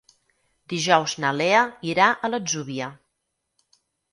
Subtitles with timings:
[0.73, 2.89] Dijous na Lea irà a l'Atzúbia.